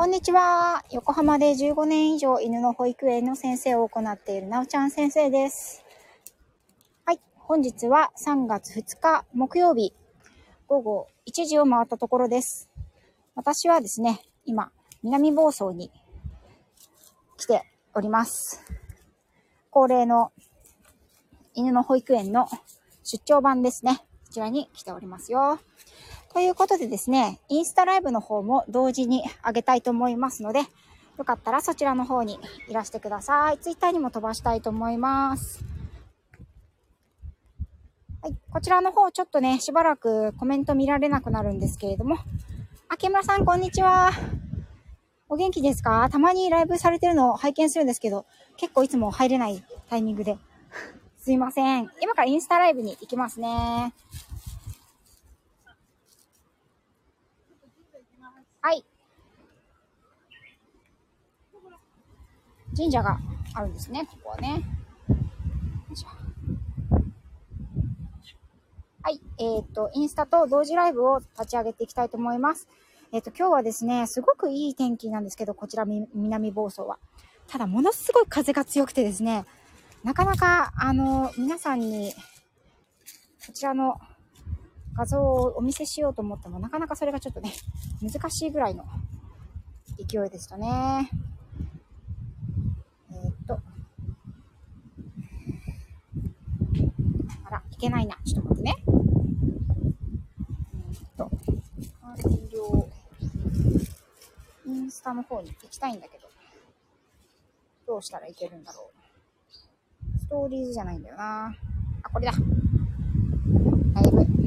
[0.00, 0.82] こんにちは。
[0.92, 5.84] 横浜で15年以上犬の保育園の先生を行っているなおちゃん先生です。
[7.04, 7.20] はい。
[7.34, 9.92] 本日は3月2日木曜日
[10.68, 12.70] 午後1時を回ったところです。
[13.34, 15.90] 私はですね、今、南房総に
[17.36, 18.62] 来ております。
[19.68, 20.32] 恒例の
[21.52, 22.48] 犬の保育園の
[23.04, 23.98] 出張版ですね。
[24.24, 25.60] こちらに来ておりますよ。
[26.32, 30.60] ということでですね、インスタライブの方も同時に上げたいと思いますので、
[31.18, 32.38] よかったらそちらの方に
[32.68, 33.58] いらしてください。
[33.58, 35.64] ツイッターにも飛ばしたいと思います。
[38.22, 42.16] はい、こちらの方ちょっとね、しばらくコメント見られなくなるんですけれども、
[42.88, 44.12] あけむらさんこんにちは。
[45.28, 46.08] お元気ですか？
[46.10, 48.24] たまにライブされてるのを拝見するんですけど、
[48.56, 50.38] 結構いつも入れないタイミングで。
[51.18, 51.90] すいません。
[52.00, 53.92] 今からインスタライブに行きますね。
[58.62, 58.84] はい。
[62.76, 63.18] 神社が
[63.54, 64.62] あるんですね、ここはね。
[69.02, 69.20] はい。
[69.38, 72.68] えっ、と、インスタと同時ライブを立ち上げていきたいと思います。
[73.12, 76.98] えっ、と、今日はですね、すごくいい天気なんですけど、こちら南房総は。
[77.48, 79.46] ただ、ものすごい風が強くてですね、
[80.04, 82.12] なかなか、あの、皆さんに、
[83.46, 83.98] こちらの
[84.94, 87.52] 画像をお見せしようと思っても、なかなかそれがちょっとね、
[88.02, 88.84] 難しいぐらいの
[89.96, 91.10] 勢いでしたね。
[93.10, 93.60] えーっと。
[97.44, 98.16] あら、いけないな。
[98.24, 98.76] ちょっと待ってね。
[100.90, 101.30] えっと、
[102.02, 102.16] 完
[102.52, 102.88] 了。
[104.66, 106.28] インスタの方に行きたいんだけど、
[107.86, 109.00] どうしたらいけるんだろう。
[110.18, 111.56] ストーリーズじゃないんだよな。
[112.02, 112.32] あ、これだ。
[113.94, 114.39] ライブ。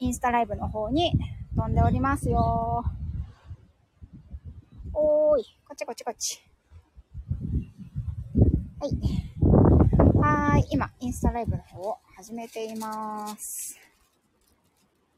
[0.00, 1.12] インスタライブの方に
[1.56, 2.84] 飛んでおりますよ。
[4.94, 5.44] おーい。
[5.66, 6.40] こっちこっちこっち。
[8.78, 8.90] はい。
[10.16, 10.66] はーい。
[10.70, 13.76] 今、インスタライブの方を始めています。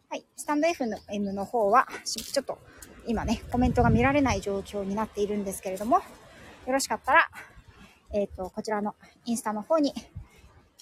[0.08, 0.24] はい。
[0.34, 2.58] スタンド FM の方は、ちょっと、
[3.06, 6.02] 今ね、コメントが見られない状況になっているんですけれども、よ
[6.72, 7.28] ろしかったら、
[8.14, 8.94] えっ、と、こちらの
[9.26, 9.92] インスタの方に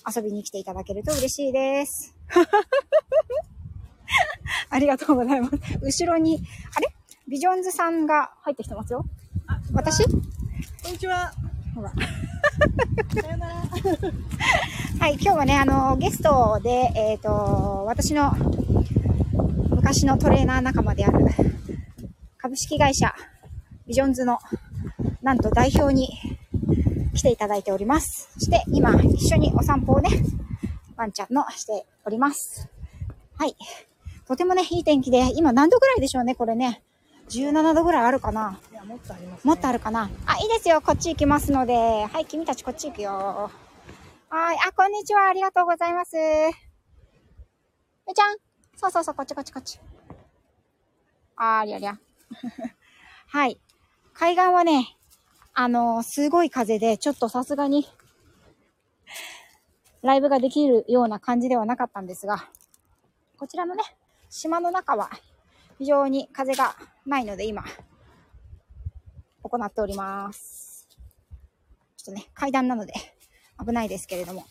[0.06, 2.15] 遊びに来ていただけると嬉しいです。
[4.71, 5.56] ありがとうございます。
[5.81, 6.43] 後ろに、
[6.75, 6.89] あれ？
[7.29, 9.05] ビジョンズさんが入ってきてますよ。
[9.73, 10.05] 私？
[10.05, 10.11] こ
[10.89, 11.33] んにちは。
[11.75, 11.91] ほら。
[11.91, 13.55] さよなら。
[15.01, 18.33] はい、今日はね、あの、ゲストで、えっ、と、私の
[19.71, 21.25] 昔のトレーナー仲間である
[22.37, 23.15] 株式会社
[23.87, 24.39] ビジョンズの
[25.23, 26.09] なんと代表に
[27.15, 28.28] 来ていただいております。
[28.34, 30.11] そして今一緒にお散歩をね、
[30.97, 32.69] ワンちゃんのしております。
[33.37, 33.57] はい。
[34.28, 36.83] とてもね、いい天気で、今何度ぐらいでしょうね、これね。
[37.31, 40.83] 17度ぐらいあるかないや、もっとあります、もっとあるかなあ、いいですよ。
[40.83, 42.05] こっち行きますので。
[42.05, 43.50] はい、君たちこっち行くよ。
[44.28, 44.59] はい。
[44.69, 45.31] あ、こんにちは。
[45.31, 46.15] ありがとうございます。
[46.15, 48.37] めちゃん。
[48.77, 49.81] そうそうそう、こっちこっちこっち。
[51.37, 51.99] あーりゃりゃ。
[53.28, 53.59] はい。
[54.12, 54.95] 海岸はね、
[55.55, 57.89] あのーすごい風で、ちょっとさすがに、
[60.03, 62.47] ライブができるような感じではなかったんですが、
[63.39, 63.83] こちらのね、
[64.31, 65.11] 島の中は
[65.78, 67.65] 非常に風がないので今、
[69.43, 70.89] 行っております。
[71.97, 72.93] ちょっとね、階段なので
[73.65, 74.44] 危ないですけれども。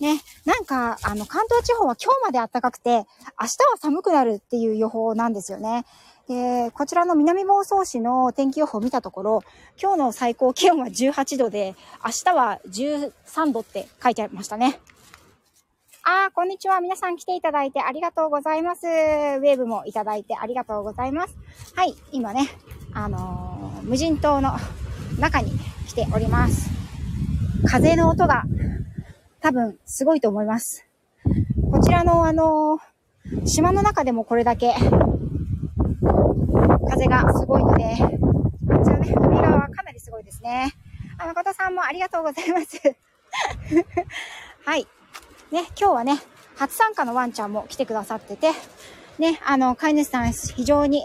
[0.00, 5.84] ね、なんか、あの、関東地方は今日まで暖かくて、明日は寒くなるっていう予報なんですよね。
[6.26, 9.42] で、こちらの南房総市の天気予報を見たところ、
[9.80, 14.80] 今日の最高気温は18度で、明日は13度って書いてありましたね。
[16.06, 16.82] あー、こんにちは。
[16.82, 18.84] 皆さん来ていただいてありがとうございます。
[18.84, 21.34] ウェーブもいただいてありがとうございます。
[21.74, 22.46] はい、今ね、
[22.92, 24.52] あのー無人島の
[25.18, 25.50] 中に
[25.88, 26.68] 来ております。
[27.66, 28.42] 風の音が
[29.40, 30.86] 多分すごいと思います。
[31.72, 34.74] こちらのあのー島の中でもこれだけ
[36.90, 37.96] 風がすごいので、
[38.68, 40.70] こちらね、海側はかなりすごいですね。
[41.16, 42.78] あ、誠さんもありがとうございます。
[44.66, 44.86] はい。
[45.54, 46.20] ね、今日はね、
[46.56, 48.50] 初参加のワンちゃんも来てくださってて、
[49.20, 51.04] ね、あの、飼い主さん非常に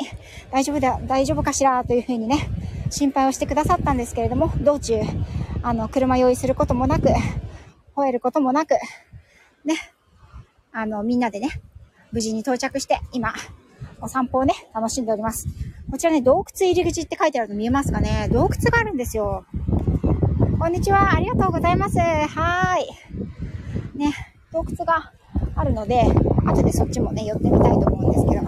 [0.49, 2.49] 大丈夫だ、大丈夫かしらというふうにね、
[2.89, 5.01] 心配をしてくださったんですけれども、道中、
[5.61, 7.09] あの、車用意することもなく、
[7.95, 8.71] 吠えることもなく、
[9.65, 9.75] ね、
[10.71, 11.61] あの、みんなでね、
[12.11, 13.35] 無事に到着して、今、
[14.01, 15.45] お散歩をね、楽しんでおります。
[15.91, 18.27] こちらね、洞窟入り口って書いてあるの見えますかね？
[18.31, 19.45] 洞窟があるんですよ。
[20.57, 21.13] こんにちは。
[21.13, 21.99] ありがとうございます。
[21.99, 23.99] はーい。
[23.99, 24.13] ね、
[24.51, 25.11] 洞窟が
[25.55, 26.03] あるので、
[26.45, 28.47] 後でそっちもね、寄ってみたいと思うんですけど。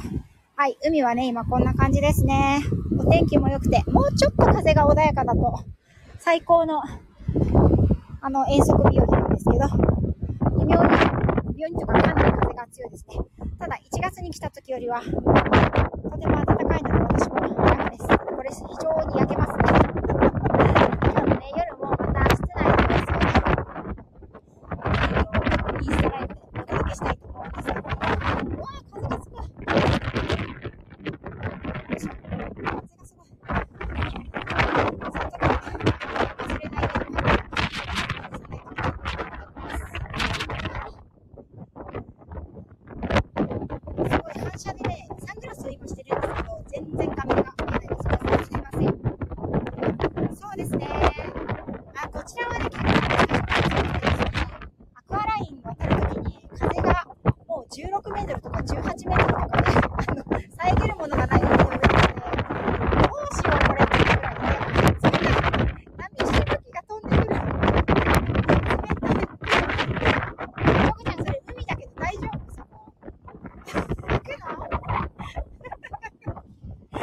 [0.56, 2.62] はい、海はね、今こんな感じですね。
[3.00, 5.59] お天気も良くて、もうちょっと風が穏やかだと、
[6.19, 6.81] 最高の、
[8.21, 9.65] あの、遠足日和なんですけど、
[10.59, 10.89] 微妙に、
[11.53, 13.15] 微妙にとかかなり風が強いですね。
[13.59, 18.07] ただ、1月に来た時よりは、とても暖かいので私も楽です。
[18.07, 19.57] これ非常に焼けますね。
[21.04, 23.33] 今日のね、夜もまた室内の様子をね、
[24.62, 29.42] あのインスタライブでお届けしたいと思うんですけど、うわー、風がすごい。
[29.42, 29.77] よ
[31.95, 32.31] いしょ風
[32.62, 32.71] が
[33.01, 33.25] すごい。
[33.25, 33.38] そ
[35.12, 36.97] の時忘れないで
[38.57, 38.69] お
[39.18, 39.57] 花を
[43.68, 48.01] すごい反射でね、サングラスを今してるんですけど、全然画面が見えないです。
[48.01, 48.88] すいません。
[50.36, 50.88] そうですね。
[51.95, 52.88] あ、こちらはね、結構
[54.95, 57.06] アクアライン渡るときに風が
[57.48, 60.24] もう16メートルとか18メートルとかで、あの、
[60.57, 61.97] 遮るものがない海で泳いでて、
[63.01, 64.50] どうしようこれっていうぐらいで、
[65.01, 65.30] そんな
[65.97, 67.36] 波しぶきが飛んでくる。
[69.62, 70.25] 冷たい。
[70.62, 72.71] ちょこちゃんそれ海だけど大丈夫そこ。
[73.71, 74.45] 行くの
[76.92, 76.97] ふ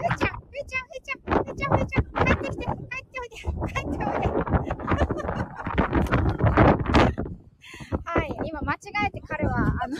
[0.00, 4.28] ーちゃん、ふーちゃん、ふーちゃん、ふーちゃん、ふーちゃん、帰ってきて、帰っておいで、帰っておいで。
[8.04, 8.76] はい、今間違
[9.06, 9.96] えて彼は、あの、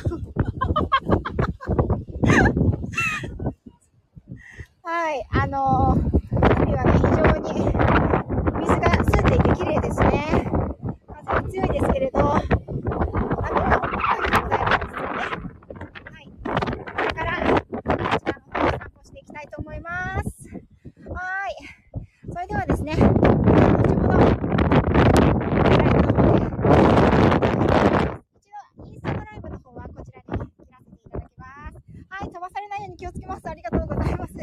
[5.04, 5.98] はい、あの、
[6.32, 7.52] 海はね、非常に
[8.58, 10.48] 水が澄んでいて綺麗ですね。
[11.04, 12.40] 風は強いですけれど、波
[13.60, 15.28] が穏やかですよね。
[16.08, 17.60] はい、これから、こ
[18.18, 20.48] ちらの方を散歩していきたいと思います。
[21.12, 21.60] はい。
[22.32, 24.32] それではですね、後ほど、ライ
[25.92, 26.48] ブの方で、
[28.40, 30.24] 一度、インスタのライブの方はこちらに
[30.64, 31.94] 切らせていただきます。
[32.08, 33.46] はい、飛ばされないように気をつけます。
[33.46, 34.34] ありがとうございます。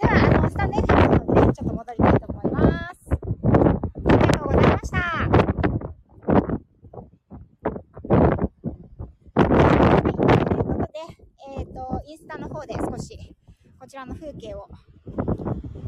[0.00, 2.60] では、あの、スタンド FM の方にね、ちょっと戻りたいと思いま
[2.94, 3.10] す。
[3.10, 3.16] あ
[4.10, 4.98] りがとうございました。
[4.98, 5.36] はい、と
[9.74, 10.98] いうことで、
[11.58, 13.36] えっ、と、インスタの方で少し、
[13.78, 14.68] こちらの風景を、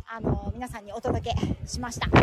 [0.08, 2.10] あの、皆さんにお届けしました。
[2.10, 2.18] は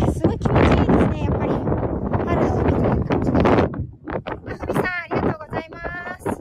[0.00, 1.52] い、すごい気持ちいいですね、やっぱり。
[1.52, 3.38] 春の海という感じで。
[3.38, 5.78] あ、ふみさん、ありがとうございま
[6.18, 6.26] す。
[6.26, 6.34] は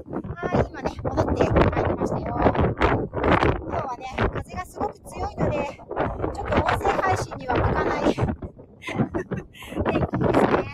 [0.60, 2.26] い、今ね、戻ってまいりましたよ。
[2.26, 10.66] 今日はね、風がすごく強いので、ちょっと音声配信には向かない天気ですね。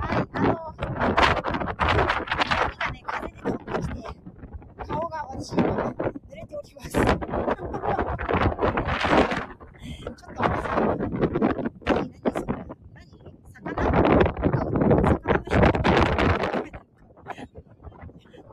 [0.00, 0.74] はい、あの、
[2.76, 4.02] 髪がね、風で飛んできて、
[4.88, 6.90] 顔が私今、濡れております。
[6.90, 7.12] ちょっ
[10.34, 10.52] とさ、
[11.86, 12.52] 何、何それ
[12.94, 13.06] 何
[13.52, 15.54] 魚魚の人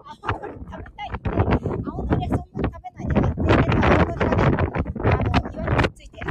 [0.06, 1.26] 青のり食べたいって、
[1.86, 3.26] 青のりはそんなに食べないでね。
[3.36, 4.42] 全然青のりがね、
[4.94, 6.26] あの、岩にくっついてお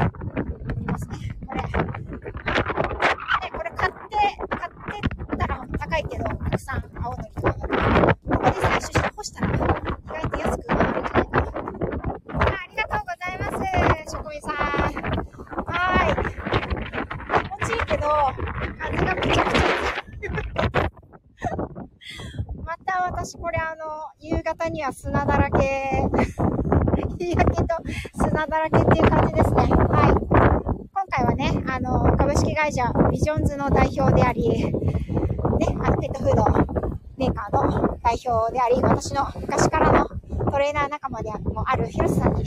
[0.75, 1.13] りますね。
[1.47, 1.59] これ。
[1.63, 1.69] ね、
[3.53, 4.17] これ買って、
[4.49, 4.71] 買っ
[5.31, 7.67] てたら高いけど、たくさん青のりとかが、こ
[8.27, 11.53] こで採取して干したら、意外と安く売れるんじゃないかな。
[12.35, 13.45] あありがとうございま
[14.07, 14.55] す、職人さん。
[15.67, 15.75] は
[16.09, 16.13] い。
[17.43, 18.03] 気持ちいいけど、
[18.79, 19.61] 風がめちゃくちゃ
[22.65, 23.85] また私これあの、
[24.43, 26.03] 夕方には砂だらけ、
[27.17, 27.77] 日焼けと
[28.17, 29.57] 砂だらけっていう感じですね。
[29.57, 30.27] はい。
[30.93, 34.73] 今回はね、あの、株式会社ビジョンズの代表であり、ね、
[35.81, 36.45] あの、ペットフード
[37.17, 40.07] メーカーの代表であり、私の昔からの
[40.51, 42.43] トレーナー仲間でもある広瀬さんに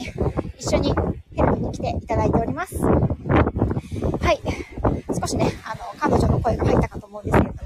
[0.57, 0.93] 一緒に
[1.33, 2.75] ヘルプに来ていただいております。
[2.85, 2.91] は
[4.33, 4.41] い。
[5.17, 7.65] 少しね、あの、彼女の声が入ったかと思うんですけれども。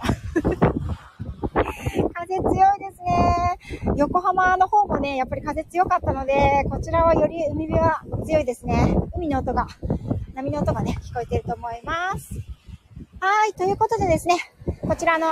[2.13, 3.88] 風強いですね。
[3.99, 8.95] 横浜の方もね、やっぱり風強かったので、こちらはより海辺は強いですね。
[9.13, 9.67] 海の音が、
[10.35, 12.33] 波の音がね、聞こえてると思います。
[13.19, 13.53] はい。
[13.55, 14.37] ということでですね、
[14.87, 15.27] こちらの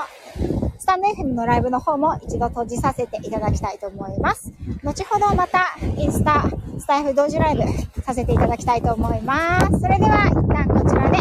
[0.80, 4.52] スタンド FM のライブの方も一度閉じさせていただきたいと思います。
[4.84, 6.44] 後ほどまたインスタ、
[6.78, 9.80] スタイフ同時ライブさせていただきたいと思います。
[9.80, 11.20] それでは一旦こちらで、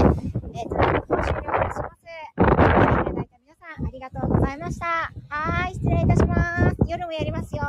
[0.53, 2.07] えっ、と、ライブの方終了いたします。
[2.37, 5.13] 来ていただいた皆さんありがとうございました。
[5.29, 6.76] はい、失礼いたします。
[6.87, 7.63] 夜もやりますよ。